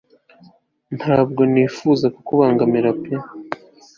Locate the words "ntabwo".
0.97-1.41